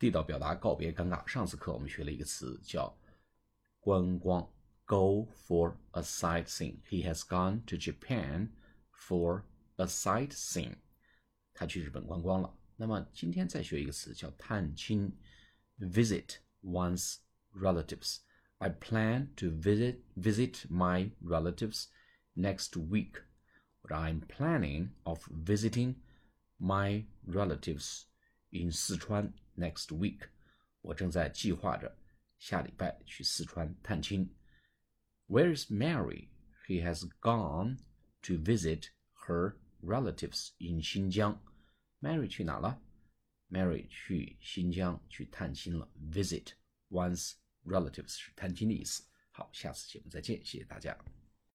[0.00, 1.26] 地道表达告别尴尬。
[1.26, 2.96] 上次课我们学了一个词叫
[3.80, 4.48] 观光，
[4.84, 8.50] go for a sightseeing。He has gone to Japan
[8.92, 9.42] for
[9.76, 10.76] a sightseeing。
[11.54, 12.54] 他去日本观光了。
[12.76, 15.16] 那么今天再学一个词叫探亲，
[15.78, 17.16] visit one's
[17.54, 21.86] relatives。I plan to visit visit my relatives
[22.34, 23.22] next week.
[23.82, 25.96] But I'm planning of visiting
[26.58, 28.04] my relatives
[28.50, 30.28] in Sichuan next week.
[30.80, 31.96] 我正在计划着
[32.38, 34.28] 下礼拜去四川探亲。
[35.28, 36.28] Where is Mary?
[36.66, 37.78] He has gone
[38.22, 38.88] to visit
[39.26, 41.40] her relatives in 新疆。
[42.00, 42.80] Mary 去哪了？
[43.50, 45.88] Mary 去新疆去探亲了。
[46.10, 46.52] Visit
[46.90, 47.34] one's
[47.64, 49.02] relatives 是探亲的意思。
[49.30, 50.96] 好，下次节目再见，谢谢大家。